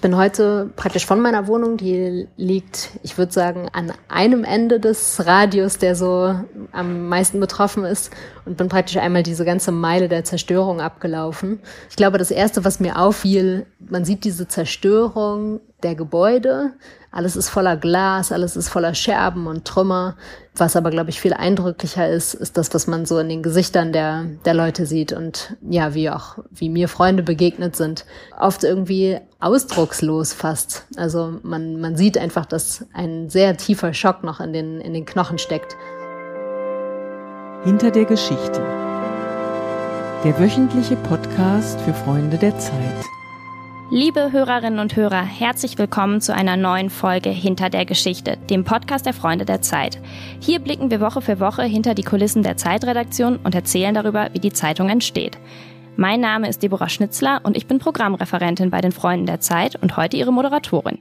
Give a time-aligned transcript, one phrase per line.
[0.00, 4.80] Ich bin heute praktisch von meiner Wohnung, die liegt, ich würde sagen, an einem Ende
[4.80, 6.34] des Radius, der so
[6.72, 8.10] am meisten betroffen ist
[8.46, 11.60] und bin praktisch einmal diese ganze Meile der Zerstörung abgelaufen.
[11.90, 16.72] Ich glaube, das Erste, was mir auffiel, man sieht diese Zerstörung der Gebäude,
[17.12, 20.16] alles ist voller Glas, alles ist voller Scherben und Trümmer.
[20.54, 23.92] Was aber, glaube ich, viel eindrücklicher ist, ist das, was man so in den Gesichtern
[23.92, 28.04] der, der Leute sieht und ja, wie auch, wie mir Freunde begegnet sind.
[28.38, 30.86] Oft irgendwie ausdruckslos fast.
[30.96, 35.04] Also man, man sieht einfach, dass ein sehr tiefer Schock noch in den, in den
[35.04, 35.76] Knochen steckt.
[37.64, 38.62] Hinter der Geschichte.
[40.22, 43.04] Der wöchentliche Podcast für Freunde der Zeit.
[43.92, 49.04] Liebe Hörerinnen und Hörer, herzlich willkommen zu einer neuen Folge Hinter der Geschichte, dem Podcast
[49.04, 49.98] der Freunde der Zeit.
[50.38, 54.38] Hier blicken wir Woche für Woche hinter die Kulissen der Zeitredaktion und erzählen darüber, wie
[54.38, 55.38] die Zeitung entsteht.
[56.00, 59.98] Mein Name ist Deborah Schnitzler und ich bin Programmreferentin bei den Freunden der Zeit und
[59.98, 60.96] heute ihre Moderatorin.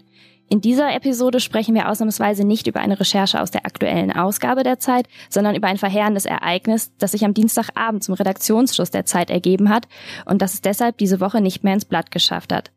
[0.50, 4.78] In dieser Episode sprechen wir ausnahmsweise nicht über eine Recherche aus der aktuellen Ausgabe der
[4.78, 9.70] Zeit, sondern über ein verheerendes Ereignis, das sich am Dienstagabend zum Redaktionsschluss der Zeit ergeben
[9.70, 9.88] hat
[10.26, 12.72] und das es deshalb diese Woche nicht mehr ins Blatt geschafft hat.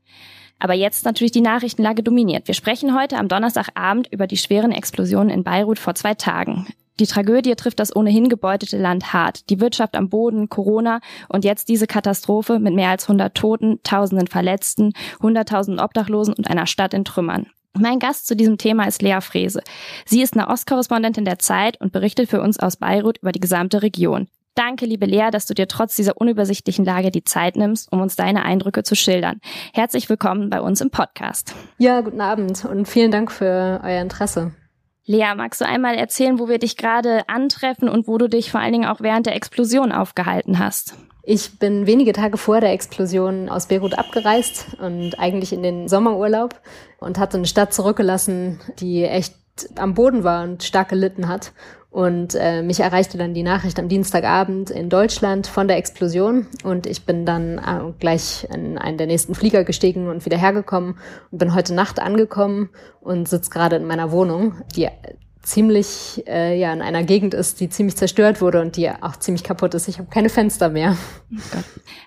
[0.60, 2.46] Aber jetzt natürlich die Nachrichtenlage dominiert.
[2.46, 6.68] Wir sprechen heute am Donnerstagabend über die schweren Explosionen in Beirut vor zwei Tagen.
[7.00, 9.48] Die Tragödie trifft das ohnehin gebeutete Land hart.
[9.50, 14.28] Die Wirtschaft am Boden, Corona und jetzt diese Katastrophe mit mehr als 100 Toten, Tausenden
[14.28, 17.46] Verletzten, 100.000 Obdachlosen und einer Stadt in Trümmern.
[17.74, 19.62] Mein Gast zu diesem Thema ist Lea Frese.
[20.04, 23.82] Sie ist eine Ostkorrespondentin der Zeit und berichtet für uns aus Beirut über die gesamte
[23.82, 24.28] Region.
[24.54, 28.16] Danke, liebe Lea, dass du dir trotz dieser unübersichtlichen Lage die Zeit nimmst, um uns
[28.16, 29.40] deine Eindrücke zu schildern.
[29.72, 31.54] Herzlich willkommen bei uns im Podcast.
[31.78, 34.52] Ja, guten Abend und vielen Dank für euer Interesse.
[35.04, 38.60] Lea, magst du einmal erzählen, wo wir dich gerade antreffen und wo du dich vor
[38.60, 40.94] allen Dingen auch während der Explosion aufgehalten hast?
[41.24, 46.60] Ich bin wenige Tage vor der Explosion aus Beirut abgereist und eigentlich in den Sommerurlaub
[46.98, 49.34] und hatte eine Stadt zurückgelassen, die echt
[49.76, 51.52] am Boden war und stark gelitten hat.
[51.90, 56.46] Und äh, mich erreichte dann die Nachricht am Dienstagabend in Deutschland von der Explosion.
[56.64, 60.96] Und ich bin dann äh, gleich in einen der nächsten Flieger gestiegen und wieder hergekommen
[61.30, 62.70] und bin heute Nacht angekommen
[63.02, 64.88] und sitze gerade in meiner Wohnung, die
[65.42, 69.44] ziemlich äh, ja in einer Gegend ist, die ziemlich zerstört wurde und die auch ziemlich
[69.44, 69.88] kaputt ist.
[69.88, 70.96] Ich habe keine Fenster mehr.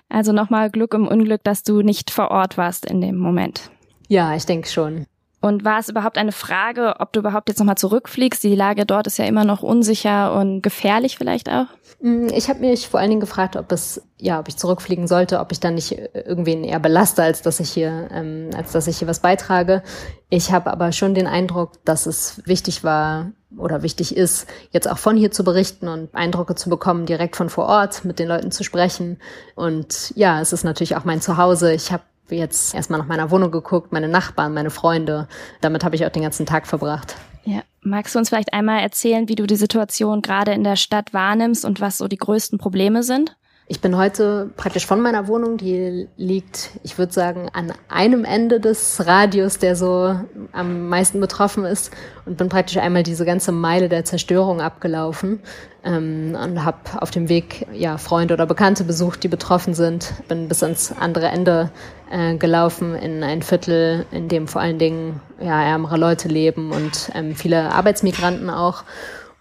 [0.08, 3.70] Also nochmal Glück im Unglück, dass du nicht vor Ort warst in dem Moment.
[4.08, 5.06] Ja, ich denke schon.
[5.46, 8.42] Und war es überhaupt eine Frage, ob du überhaupt jetzt nochmal zurückfliegst?
[8.42, 11.66] Die Lage dort ist ja immer noch unsicher und gefährlich vielleicht auch.
[12.00, 15.38] Mm, ich habe mich vor allen Dingen gefragt, ob es, ja, ob ich zurückfliegen sollte,
[15.38, 18.98] ob ich dann nicht irgendwen eher belaste, als dass ich hier, ähm, als dass ich
[18.98, 19.84] hier was beitrage.
[20.30, 24.98] Ich habe aber schon den Eindruck, dass es wichtig war oder wichtig ist, jetzt auch
[24.98, 28.50] von hier zu berichten und Eindrücke zu bekommen, direkt von vor Ort mit den Leuten
[28.50, 29.18] zu sprechen.
[29.54, 31.72] Und ja, es ist natürlich auch mein Zuhause.
[31.72, 35.28] Ich habe jetzt erstmal nach meiner Wohnung geguckt, meine Nachbarn, meine Freunde.
[35.60, 37.16] Damit habe ich auch den ganzen Tag verbracht.
[37.44, 37.62] Ja.
[37.82, 41.64] Magst du uns vielleicht einmal erzählen, wie du die Situation gerade in der Stadt wahrnimmst
[41.64, 43.36] und was so die größten Probleme sind?
[43.68, 48.60] Ich bin heute praktisch von meiner Wohnung, die liegt, ich würde sagen, an einem Ende
[48.60, 50.14] des Radius, der so
[50.52, 51.90] am meisten betroffen ist.
[52.26, 55.40] Und bin praktisch einmal diese ganze Meile der Zerstörung abgelaufen
[55.82, 60.14] ähm, und habe auf dem Weg ja Freunde oder Bekannte besucht, die betroffen sind.
[60.28, 61.72] Bin bis ans andere Ende
[62.12, 67.10] äh, gelaufen in ein Viertel, in dem vor allen Dingen ja ärmere Leute leben und
[67.14, 68.84] ähm, viele Arbeitsmigranten auch.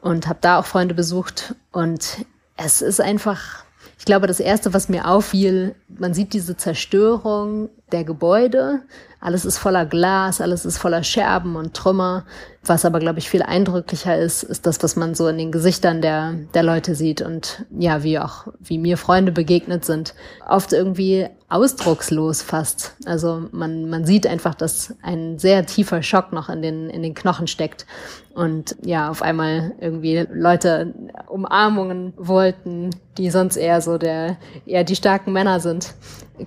[0.02, 1.54] Und habe da auch Freunde besucht.
[1.72, 2.26] Und
[2.58, 3.65] es ist einfach
[4.06, 8.82] ich glaube, das Erste, was mir auffiel, man sieht diese Zerstörung der Gebäude.
[9.20, 12.26] Alles ist voller Glas, alles ist voller Scherben und Trümmer.
[12.64, 16.02] Was aber, glaube ich, viel eindrücklicher ist, ist das, was man so in den Gesichtern
[16.02, 20.16] der, der Leute sieht und ja, wie auch, wie mir Freunde begegnet sind.
[20.48, 22.96] Oft irgendwie ausdruckslos fast.
[23.06, 27.14] Also man, man sieht einfach, dass ein sehr tiefer Schock noch in den, in den
[27.14, 27.86] Knochen steckt
[28.34, 30.94] und ja, auf einmal irgendwie Leute
[31.28, 35.94] Umarmungen wollten, die sonst eher so der, eher die starken Männer sind.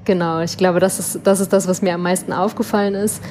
[0.04, 3.22] Genau, ich glaube, das ist, das ist das, was mir am meisten aufgefallen ist.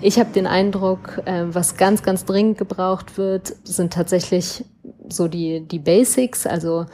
[0.00, 4.64] Ich habe den Eindruck, äh, was ganz, ganz dringend gebraucht wird, sind tatsächlich
[5.08, 6.86] so die, die Basics, also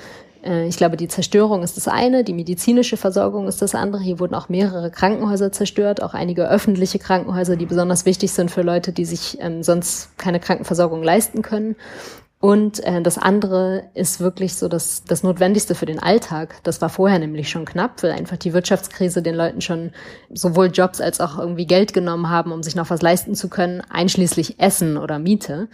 [0.44, 4.02] äh, ich glaube, die Zerstörung ist das eine, die medizinische Versorgung ist das andere.
[4.02, 8.62] Hier wurden auch mehrere Krankenhäuser zerstört, auch einige öffentliche Krankenhäuser, die besonders wichtig sind für
[8.62, 11.76] Leute, die sich ähm, sonst keine Krankenversorgung leisten können.
[12.43, 16.56] Und äh, das andere ist wirklich so das, das Notwendigste für den Alltag.
[16.65, 19.93] Das war vorher nämlich schon knapp, weil einfach die Wirtschaftskrise den Leuten schon
[20.29, 23.81] sowohl Jobs als auch irgendwie Geld genommen haben, um sich noch was leisten zu können,
[23.89, 25.69] einschließlich Essen oder Miete.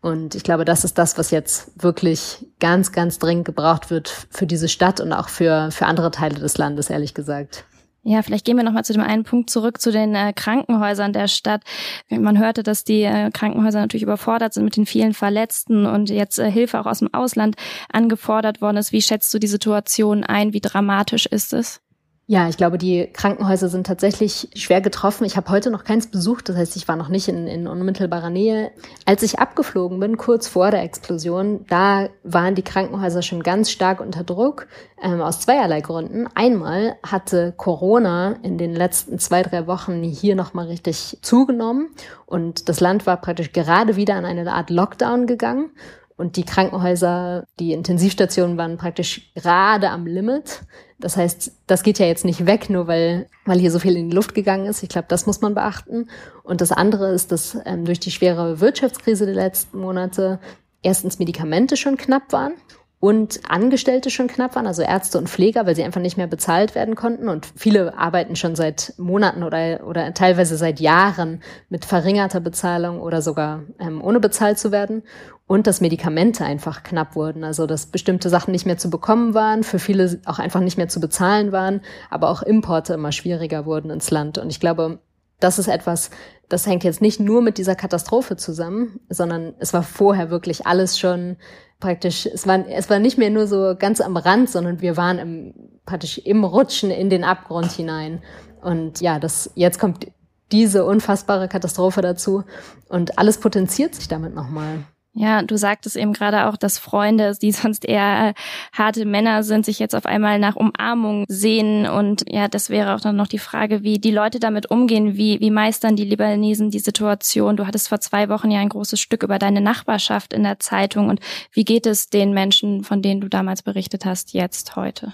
[0.00, 4.46] Und ich glaube, das ist das, was jetzt wirklich ganz, ganz dringend gebraucht wird für
[4.46, 7.64] diese Stadt und auch für, für andere Teile des Landes, ehrlich gesagt.
[8.04, 11.28] Ja, vielleicht gehen wir nochmal zu dem einen Punkt zurück, zu den äh, Krankenhäusern der
[11.28, 11.62] Stadt.
[12.10, 16.40] Man hörte, dass die äh, Krankenhäuser natürlich überfordert sind mit den vielen Verletzten und jetzt
[16.40, 17.54] äh, Hilfe auch aus dem Ausland
[17.92, 18.90] angefordert worden ist.
[18.90, 20.52] Wie schätzt du die Situation ein?
[20.52, 21.80] Wie dramatisch ist es?
[22.26, 25.24] Ja, ich glaube, die Krankenhäuser sind tatsächlich schwer getroffen.
[25.24, 28.30] Ich habe heute noch keins besucht, das heißt, ich war noch nicht in, in unmittelbarer
[28.30, 28.70] Nähe.
[29.04, 34.00] Als ich abgeflogen bin, kurz vor der Explosion, da waren die Krankenhäuser schon ganz stark
[34.00, 34.68] unter Druck,
[35.02, 36.28] ähm, aus zweierlei Gründen.
[36.34, 41.88] Einmal hatte Corona in den letzten zwei, drei Wochen hier nochmal richtig zugenommen
[42.24, 45.70] und das Land war praktisch gerade wieder an eine Art Lockdown gegangen.
[46.16, 50.60] Und die Krankenhäuser, die Intensivstationen waren praktisch gerade am Limit.
[51.02, 54.08] Das heißt, das geht ja jetzt nicht weg, nur weil, weil hier so viel in
[54.08, 54.82] die Luft gegangen ist.
[54.82, 56.08] Ich glaube, das muss man beachten.
[56.44, 60.38] Und das andere ist, dass ähm, durch die schwere Wirtschaftskrise der letzten Monate
[60.80, 62.54] erstens Medikamente schon knapp waren
[63.02, 66.76] und Angestellte schon knapp waren, also Ärzte und Pfleger, weil sie einfach nicht mehr bezahlt
[66.76, 67.28] werden konnten.
[67.28, 73.20] Und viele arbeiten schon seit Monaten oder, oder teilweise seit Jahren mit verringerter Bezahlung oder
[73.20, 75.02] sogar ähm, ohne bezahlt zu werden.
[75.48, 79.64] Und dass Medikamente einfach knapp wurden, also dass bestimmte Sachen nicht mehr zu bekommen waren,
[79.64, 83.90] für viele auch einfach nicht mehr zu bezahlen waren, aber auch Importe immer schwieriger wurden
[83.90, 84.38] ins Land.
[84.38, 85.00] Und ich glaube,
[85.40, 86.10] das ist etwas,
[86.48, 91.00] das hängt jetzt nicht nur mit dieser Katastrophe zusammen, sondern es war vorher wirklich alles
[91.00, 91.36] schon
[91.82, 95.18] praktisch, es war, es war nicht mehr nur so ganz am Rand, sondern wir waren
[95.18, 98.22] im, praktisch im Rutschen in den Abgrund hinein.
[98.62, 100.06] Und ja, das, jetzt kommt
[100.52, 102.44] diese unfassbare Katastrophe dazu
[102.88, 104.84] und alles potenziert sich damit nochmal.
[105.14, 108.34] Ja, du sagtest eben gerade auch, dass Freunde, die sonst eher äh,
[108.72, 111.86] harte Männer sind, sich jetzt auf einmal nach Umarmung sehen.
[111.86, 115.16] Und ja, das wäre auch dann noch die Frage, wie die Leute damit umgehen.
[115.16, 117.56] Wie, wie meistern die Libanesen die Situation?
[117.56, 121.10] Du hattest vor zwei Wochen ja ein großes Stück über deine Nachbarschaft in der Zeitung.
[121.10, 121.20] Und
[121.52, 125.12] wie geht es den Menschen, von denen du damals berichtet hast, jetzt heute?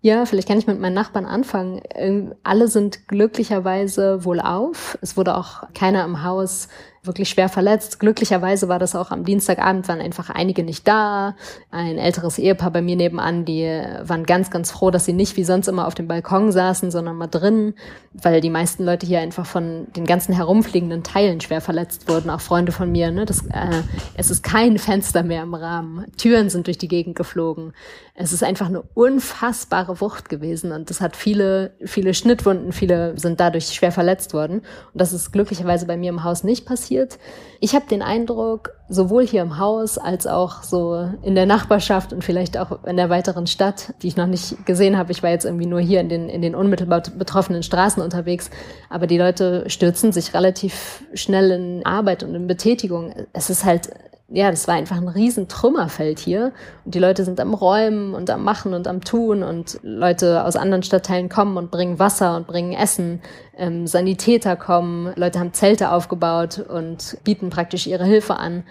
[0.00, 1.82] Ja, vielleicht kann ich mit meinen Nachbarn anfangen.
[1.94, 4.96] Ähm, alle sind glücklicherweise wohl auf.
[5.02, 6.68] Es wurde auch keiner im Haus
[7.08, 7.98] wirklich schwer verletzt.
[7.98, 11.34] Glücklicherweise war das auch am Dienstagabend, waren einfach einige nicht da.
[11.72, 13.64] Ein älteres Ehepaar bei mir nebenan, die
[14.02, 17.16] waren ganz, ganz froh, dass sie nicht wie sonst immer auf dem Balkon saßen, sondern
[17.16, 17.74] mal drin,
[18.12, 22.30] weil die meisten Leute hier einfach von den ganzen herumfliegenden Teilen schwer verletzt wurden.
[22.30, 23.10] Auch Freunde von mir.
[23.10, 23.26] Ne?
[23.26, 23.82] Das, äh,
[24.14, 26.06] es ist kein Fenster mehr im Rahmen.
[26.16, 27.72] Türen sind durch die Gegend geflogen.
[28.20, 33.38] Es ist einfach eine unfassbare Wucht gewesen und das hat viele, viele Schnittwunden, viele sind
[33.38, 34.58] dadurch schwer verletzt worden.
[34.58, 37.20] Und das ist glücklicherweise bei mir im Haus nicht passiert.
[37.60, 42.24] Ich habe den Eindruck, sowohl hier im Haus als auch so in der Nachbarschaft und
[42.24, 45.12] vielleicht auch in der weiteren Stadt, die ich noch nicht gesehen habe.
[45.12, 48.50] Ich war jetzt irgendwie nur hier in den, in den unmittelbar betroffenen Straßen unterwegs.
[48.90, 53.14] Aber die Leute stürzen sich relativ schnell in Arbeit und in Betätigung.
[53.32, 53.90] Es ist halt
[54.30, 56.52] ja, das war einfach ein riesen Trümmerfeld hier.
[56.84, 60.56] Und die Leute sind am Räumen und am Machen und am Tun und Leute aus
[60.56, 63.22] anderen Stadtteilen kommen und bringen Wasser und bringen Essen.
[63.56, 68.64] Ähm, Sanitäter kommen, Leute haben Zelte aufgebaut und bieten praktisch ihre Hilfe an.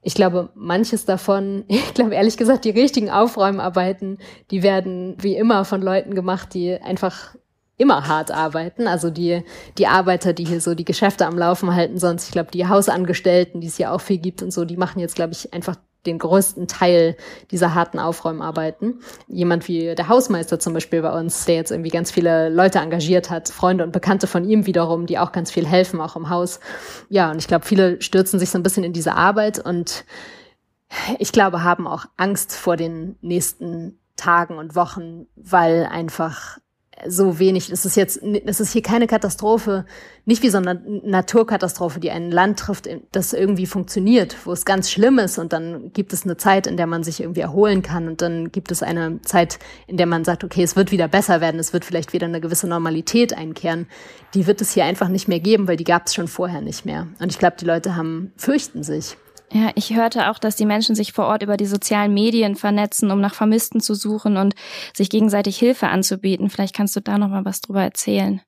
[0.00, 4.18] Ich glaube, manches davon, ich glaube ehrlich gesagt, die richtigen Aufräumarbeiten,
[4.50, 7.34] die werden wie immer von Leuten gemacht, die einfach
[7.76, 8.86] immer hart arbeiten.
[8.86, 9.42] Also die,
[9.78, 13.60] die Arbeiter, die hier so die Geschäfte am Laufen halten, sonst, ich glaube, die Hausangestellten,
[13.60, 15.76] die es hier auch viel gibt und so, die machen jetzt, glaube ich, einfach
[16.06, 17.16] den größten Teil
[17.50, 19.00] dieser harten Aufräumarbeiten.
[19.26, 23.30] Jemand wie der Hausmeister zum Beispiel bei uns, der jetzt irgendwie ganz viele Leute engagiert
[23.30, 26.60] hat, Freunde und Bekannte von ihm wiederum, die auch ganz viel helfen, auch im Haus.
[27.08, 30.04] Ja, und ich glaube, viele stürzen sich so ein bisschen in diese Arbeit und
[31.18, 36.58] ich glaube, haben auch Angst vor den nächsten Tagen und Wochen, weil einfach
[37.06, 37.70] so wenig.
[37.70, 39.84] Es ist jetzt, es ist hier keine Katastrophe,
[40.24, 44.90] nicht wie so eine Naturkatastrophe, die ein Land trifft, das irgendwie funktioniert, wo es ganz
[44.90, 48.08] schlimm ist und dann gibt es eine Zeit, in der man sich irgendwie erholen kann
[48.08, 51.40] und dann gibt es eine Zeit, in der man sagt, okay, es wird wieder besser
[51.40, 53.86] werden, es wird vielleicht wieder eine gewisse Normalität einkehren.
[54.34, 56.84] Die wird es hier einfach nicht mehr geben, weil die gab es schon vorher nicht
[56.84, 57.06] mehr.
[57.20, 59.16] Und ich glaube, die Leute haben, fürchten sich.
[59.54, 63.12] Ja, ich hörte auch, dass die Menschen sich vor Ort über die sozialen Medien vernetzen,
[63.12, 64.56] um nach Vermissten zu suchen und
[64.92, 66.50] sich gegenseitig Hilfe anzubieten.
[66.50, 68.40] Vielleicht kannst du da noch mal was drüber erzählen.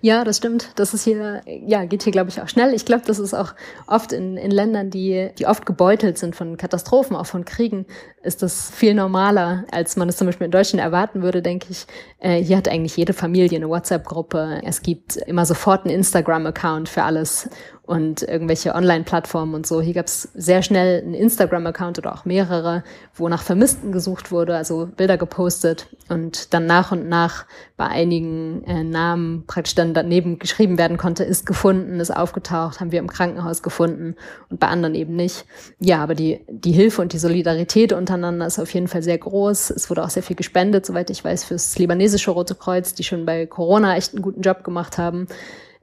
[0.00, 0.70] Ja, das stimmt.
[0.76, 2.72] Das ist hier, ja, geht hier, glaube ich, auch schnell.
[2.72, 3.52] Ich glaube, das ist auch
[3.88, 7.86] oft in, in Ländern, die, die oft gebeutelt sind von Katastrophen, auch von Kriegen,
[8.24, 11.86] ist das viel normaler, als man es zum Beispiel in Deutschland erwarten würde, denke ich.
[12.18, 14.62] Äh, hier hat eigentlich jede Familie eine WhatsApp-Gruppe.
[14.64, 17.48] Es gibt immer sofort einen Instagram-Account für alles
[17.86, 19.82] und irgendwelche Online-Plattformen und so.
[19.82, 22.82] Hier gab es sehr schnell einen Instagram-Account oder auch mehrere,
[23.14, 27.44] wo nach Vermissten gesucht wurde, also Bilder gepostet und dann nach und nach
[27.76, 32.90] bei einigen äh, Namen praktisch dann daneben geschrieben werden konnte, ist gefunden, ist aufgetaucht, haben
[32.90, 34.16] wir im Krankenhaus gefunden
[34.48, 35.44] und bei anderen eben nicht.
[35.78, 39.18] Ja, aber die, die Hilfe und die Solidarität unter untereinander ist auf jeden Fall sehr
[39.18, 39.70] groß.
[39.70, 43.26] Es wurde auch sehr viel gespendet, soweit ich weiß, fürs libanesische Rote Kreuz, die schon
[43.26, 45.26] bei Corona echt einen guten Job gemacht haben.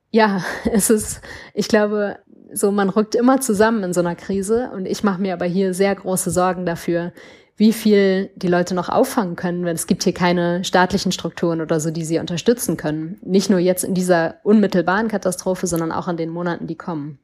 [0.10, 1.22] Ja, es ist,
[1.54, 2.18] ich glaube,
[2.54, 5.74] so man rückt immer zusammen in so einer Krise und ich mache mir aber hier
[5.74, 7.14] sehr große Sorgen dafür,
[7.58, 11.80] wie viel die Leute noch auffangen können, wenn es gibt hier keine staatlichen Strukturen oder
[11.80, 13.20] so, die sie unterstützen können.
[13.24, 17.20] Nicht nur jetzt in dieser unmittelbaren Katastrophe, sondern auch in den Monaten, die kommen.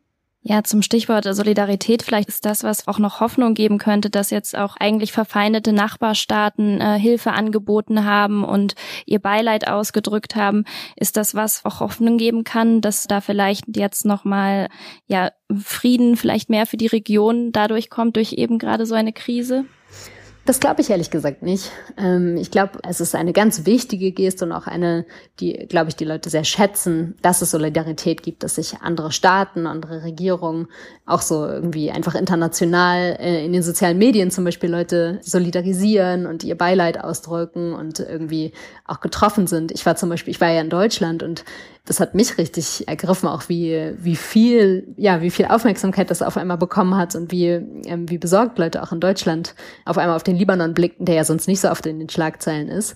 [0.50, 4.58] Ja, zum Stichwort Solidarität, vielleicht ist das, was auch noch Hoffnung geben könnte, dass jetzt
[4.58, 8.76] auch eigentlich verfeindete Nachbarstaaten äh, Hilfe angeboten haben und
[9.06, 10.64] ihr Beileid ausgedrückt haben.
[10.96, 14.70] Ist das was auch Hoffnung geben kann, dass da vielleicht jetzt nochmal
[15.08, 19.66] ja Frieden vielleicht mehr für die Region dadurch kommt durch eben gerade so eine Krise?
[20.48, 21.74] Das glaube ich ehrlich gesagt nicht.
[21.98, 25.06] Ähm, ich glaube, es ist eine ganz wichtige Geste und auch eine,
[25.42, 29.68] die, glaube ich, die Leute sehr schätzen, dass es Solidarität gibt, dass sich andere Staaten,
[29.68, 30.70] andere Regierungen,
[31.06, 36.46] auch so irgendwie einfach international äh, in den sozialen Medien zum Beispiel Leute solidarisieren und
[36.46, 38.54] ihr Beileid ausdrücken und irgendwie
[38.86, 39.74] auch getroffen sind.
[39.74, 41.44] Ich war zum Beispiel, ich war ja in Deutschland und
[41.88, 46.36] das hat mich richtig ergriffen, auch wie, wie viel, ja, wie viel Aufmerksamkeit das auf
[46.36, 50.24] einmal bekommen hat und wie, ähm, wie besorgt Leute auch in Deutschland auf einmal auf
[50.24, 52.96] den Libanon blickten, der ja sonst nicht so oft in den Schlagzeilen ist.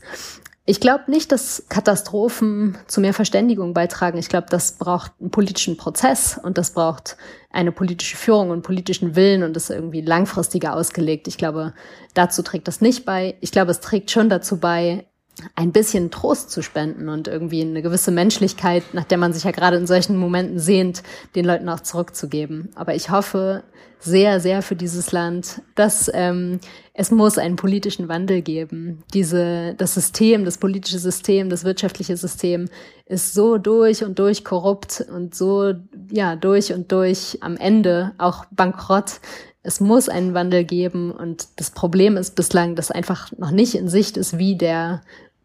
[0.66, 4.20] Ich glaube nicht, dass Katastrophen zu mehr Verständigung beitragen.
[4.20, 7.18] Ich glaube, das braucht einen politischen Prozess und das braucht
[7.50, 11.28] eine politische Führung und politischen Willen und ist irgendwie langfristiger ausgelegt.
[11.28, 11.74] Ich glaube,
[12.14, 13.36] dazu trägt das nicht bei.
[13.42, 15.08] Ich glaube, es trägt schon dazu bei,
[15.56, 19.52] ein bisschen Trost zu spenden und irgendwie eine gewisse Menschlichkeit, nach der man sich ja
[19.52, 21.04] gerade in solchen Momenten sehnt,
[21.36, 22.70] den Leuten auch zurückzugeben.
[22.76, 23.64] Aber ich hoffe
[24.00, 26.60] sehr, sehr für dieses Land, dass ähm,
[26.94, 29.04] es muss einen politischen Wandel geben.
[29.14, 32.68] Diese, das System, das politische System, das wirtschaftliche System
[33.06, 35.74] ist so durch und durch korrupt und so
[36.10, 39.22] ja durch und durch am Ende auch bankrott,
[39.64, 43.88] es muss einen Wandel geben und das Problem ist bislang, dass einfach noch nicht in
[43.88, 45.02] Sicht ist, wie der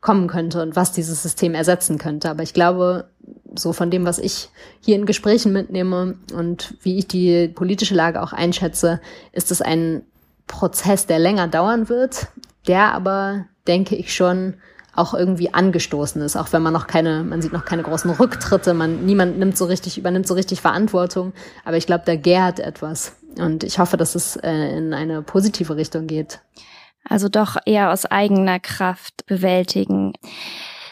[0.06, 2.30] kommen könnte und was dieses System ersetzen könnte.
[2.30, 3.08] Aber ich glaube,
[3.56, 8.22] so von dem, was ich hier in Gesprächen mitnehme und wie ich die politische Lage
[8.22, 9.00] auch einschätze,
[9.32, 10.02] ist es ein
[10.46, 12.28] Prozess, der länger dauern wird,
[12.68, 14.54] der aber, denke ich schon,
[14.94, 18.74] auch irgendwie angestoßen ist, auch wenn man noch keine, man sieht noch keine großen Rücktritte,
[18.74, 21.32] man, niemand nimmt so richtig, übernimmt so richtig Verantwortung,
[21.64, 25.74] aber ich glaube, da gärt etwas und ich hoffe, dass es äh, in eine positive
[25.74, 26.38] Richtung geht.
[27.08, 30.12] Also doch eher aus eigener Kraft bewältigen.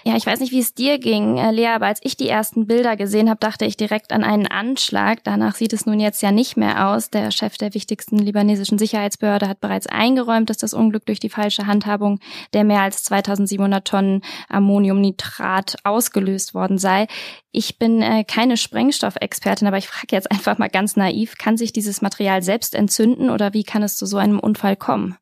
[0.07, 2.67] Ja, ich weiß nicht, wie es dir ging, äh, Lea, aber als ich die ersten
[2.67, 5.25] Bilder gesehen habe, dachte ich direkt an einen Anschlag.
[5.25, 7.09] Danach sieht es nun jetzt ja nicht mehr aus.
[7.09, 11.67] Der Chef der wichtigsten libanesischen Sicherheitsbehörde hat bereits eingeräumt, dass das Unglück durch die falsche
[11.67, 12.21] Handhabung
[12.53, 17.07] der mehr als 2700 Tonnen Ammoniumnitrat ausgelöst worden sei.
[17.51, 21.73] Ich bin äh, keine Sprengstoffexpertin, aber ich frage jetzt einfach mal ganz naiv, kann sich
[21.73, 25.17] dieses Material selbst entzünden oder wie kann es zu so einem Unfall kommen?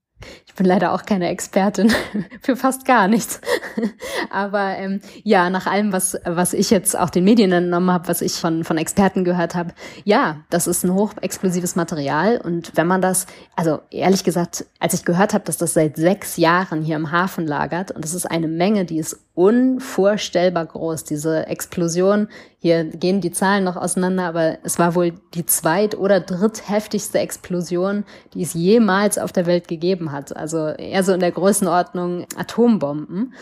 [0.53, 1.91] Ich bin leider auch keine Expertin
[2.43, 3.41] für fast gar nichts.
[4.31, 8.21] Aber ähm, ja, nach allem, was, was ich jetzt auch den Medien entnommen habe, was
[8.21, 9.73] ich von, von Experten gehört habe,
[10.05, 12.39] ja, das ist ein hochexplosives Material.
[12.39, 13.25] Und wenn man das,
[13.57, 17.47] also ehrlich gesagt, als ich gehört habe, dass das seit sechs Jahren hier im Hafen
[17.47, 22.29] lagert, und das ist eine Menge, die ist unvorstellbar groß, diese Explosion.
[22.59, 28.05] Hier gehen die Zahlen noch auseinander, aber es war wohl die zweit- oder drittheftigste Explosion,
[28.35, 30.37] die es jemals auf der Welt gegeben hat.
[30.43, 33.33] Also eher so in der Größenordnung Atombomben.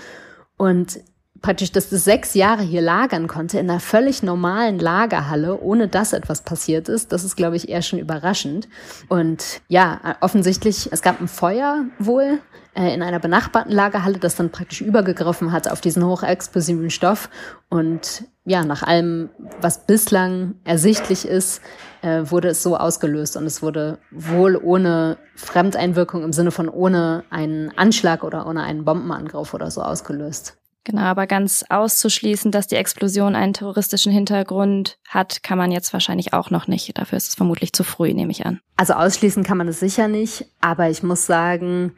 [0.59, 1.01] Und
[1.41, 6.13] praktisch, dass das sechs Jahre hier lagern konnte in einer völlig normalen Lagerhalle, ohne dass
[6.13, 8.69] etwas passiert ist, das ist, glaube ich, eher schon überraschend.
[9.09, 12.41] Und ja, offensichtlich, es gab ein Feuer wohl
[12.75, 17.31] äh, in einer benachbarten Lagerhalle, das dann praktisch übergegriffen hat auf diesen hochexplosiven Stoff.
[17.71, 19.31] Und ja, nach allem,
[19.63, 21.63] was bislang ersichtlich ist,
[22.03, 27.25] äh, wurde es so ausgelöst und es wurde wohl ohne Fremdeinwirkung im Sinne von ohne
[27.31, 30.57] einen Anschlag oder ohne einen Bombenangriff oder so ausgelöst.
[30.85, 36.33] Genau, aber ganz auszuschließen, dass die Explosion einen terroristischen Hintergrund hat, kann man jetzt wahrscheinlich
[36.33, 36.97] auch noch nicht.
[36.97, 38.61] Dafür ist es vermutlich zu früh, nehme ich an.
[38.77, 41.93] Also ausschließen kann man es sicher nicht, aber ich muss sagen,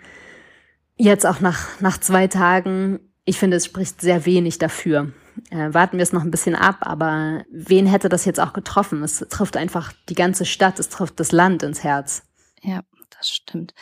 [0.96, 5.12] Jetzt auch nach, nach zwei Tagen, ich finde, es spricht sehr wenig dafür.
[5.50, 9.02] Äh, warten wir es noch ein bisschen ab, aber wen hätte das jetzt auch getroffen?
[9.02, 12.22] Es trifft einfach die ganze Stadt, es trifft das Land ins Herz.
[12.62, 12.80] Ja,
[13.16, 13.74] das stimmt.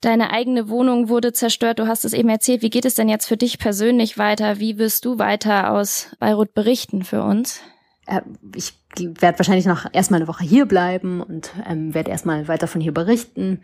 [0.00, 2.62] Deine eigene Wohnung wurde zerstört, du hast es eben erzählt.
[2.62, 4.60] Wie geht es denn jetzt für dich persönlich weiter?
[4.60, 7.60] Wie wirst du weiter aus Beirut berichten für uns?
[8.06, 8.20] Äh,
[8.54, 12.80] ich werde wahrscheinlich noch erstmal eine Woche hier bleiben und ähm, werde erstmal weiter von
[12.80, 13.62] hier berichten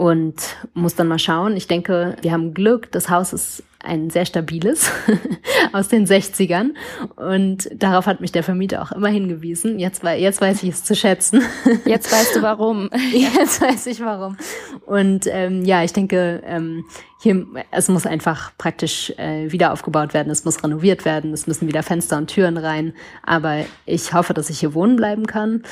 [0.00, 1.54] und muss dann mal schauen.
[1.58, 2.90] Ich denke, wir haben Glück.
[2.90, 4.90] Das Haus ist ein sehr stabiles
[5.74, 6.70] aus den 60ern
[7.16, 9.78] und darauf hat mich der Vermieter auch immer hingewiesen.
[9.78, 11.42] Jetzt, jetzt weiß ich es zu schätzen.
[11.84, 12.88] Jetzt weißt du warum.
[13.12, 14.38] Jetzt weiß ich warum.
[14.86, 16.86] Und ähm, ja, ich denke, ähm,
[17.20, 20.30] hier es muss einfach praktisch äh, wieder aufgebaut werden.
[20.30, 21.34] Es muss renoviert werden.
[21.34, 22.94] Es müssen wieder Fenster und Türen rein.
[23.22, 25.62] Aber ich hoffe, dass ich hier wohnen bleiben kann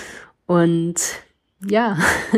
[0.46, 1.00] und
[1.66, 1.96] ja,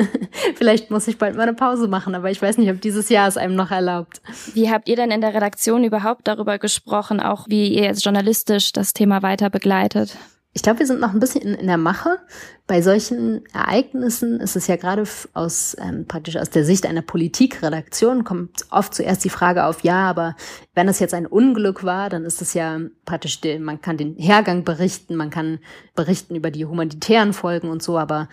[0.57, 3.29] vielleicht muss ich bald mal eine Pause machen, aber ich weiß nicht, ob dieses Jahr
[3.29, 4.23] es einem noch erlaubt.
[4.55, 8.73] Wie habt ihr denn in der Redaktion überhaupt darüber gesprochen, auch wie ihr jetzt journalistisch
[8.73, 10.17] das Thema weiter begleitet?
[10.53, 12.19] Ich glaube, wir sind noch ein bisschen in, in, der Mache.
[12.67, 18.25] Bei solchen Ereignissen ist es ja gerade aus ähm, praktisch aus der Sicht einer Politikredaktion
[18.25, 20.35] kommt oft zuerst die Frage auf, ja, aber
[20.75, 24.65] wenn es jetzt ein Unglück war, dann ist es ja praktisch, man kann den Hergang
[24.65, 25.61] berichten, man kann
[25.95, 28.29] berichten über die humanitären Folgen und so, aber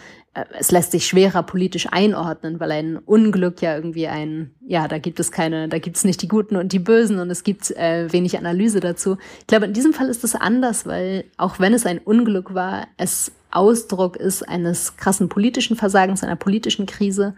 [0.58, 5.20] es lässt sich schwerer politisch einordnen, weil ein Unglück ja irgendwie ein, ja, da gibt
[5.20, 8.12] es keine, da gibt es nicht die Guten und die Bösen und es gibt äh,
[8.12, 9.18] wenig Analyse dazu.
[9.40, 12.88] Ich glaube, in diesem Fall ist es anders, weil auch wenn es ein Unglück war,
[12.98, 17.34] es Ausdruck ist eines krassen politischen Versagens, einer politischen Krise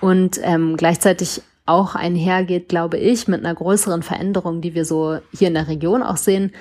[0.00, 5.48] und ähm, gleichzeitig auch einhergeht, glaube ich, mit einer größeren Veränderung, die wir so hier
[5.48, 6.52] in der Region auch sehen.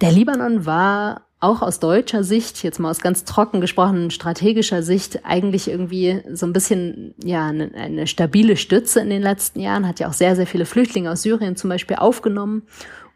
[0.00, 5.24] Der Libanon war auch aus deutscher Sicht, jetzt mal aus ganz trocken gesprochen, strategischer Sicht,
[5.24, 10.00] eigentlich irgendwie so ein bisschen, ja, eine, eine stabile Stütze in den letzten Jahren, hat
[10.00, 12.62] ja auch sehr, sehr viele Flüchtlinge aus Syrien zum Beispiel aufgenommen.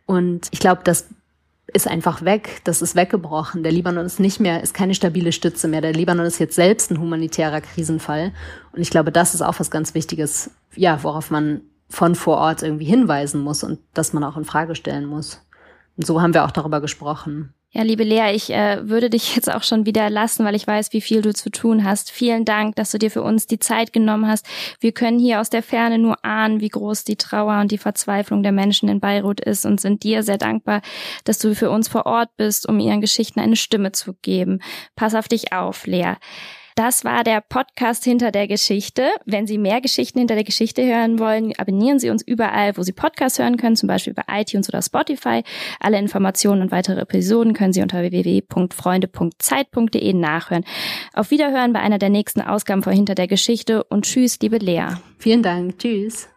[0.05, 1.09] Und ich glaube, das
[1.73, 3.63] ist einfach weg, das ist weggebrochen.
[3.63, 5.81] Der Libanon ist nicht mehr, ist keine stabile Stütze mehr.
[5.81, 8.33] Der Libanon ist jetzt selbst ein humanitärer Krisenfall.
[8.73, 12.63] Und ich glaube, das ist auch was ganz Wichtiges, ja, worauf man von vor Ort
[12.63, 15.45] irgendwie hinweisen muss und das man auch in Frage stellen muss.
[15.97, 17.55] Und so haben wir auch darüber gesprochen.
[17.73, 20.93] Ja, liebe Lea, ich äh, würde dich jetzt auch schon wieder lassen, weil ich weiß,
[20.93, 22.11] wie viel du zu tun hast.
[22.11, 24.45] Vielen Dank, dass du dir für uns die Zeit genommen hast.
[24.81, 28.43] Wir können hier aus der Ferne nur ahnen, wie groß die Trauer und die Verzweiflung
[28.43, 30.83] der Menschen in Beirut ist und sind dir sehr dankbar,
[31.23, 34.61] dass du für uns vor Ort bist, um ihren Geschichten eine Stimme zu geben.
[34.97, 36.15] Pass auf dich auf, Lea.
[36.81, 39.11] Das war der Podcast hinter der Geschichte.
[39.27, 42.95] Wenn Sie mehr Geschichten hinter der Geschichte hören wollen, abonnieren Sie uns überall, wo Sie
[42.95, 45.43] Podcasts hören können, zum Beispiel bei iTunes oder Spotify.
[45.79, 50.65] Alle Informationen und weitere Episoden können Sie unter www.freunde.zeit.de nachhören.
[51.13, 54.87] Auf Wiederhören bei einer der nächsten Ausgaben von Hinter der Geschichte und tschüss, liebe Lea.
[55.19, 55.81] Vielen Dank.
[55.81, 56.31] Tschüss.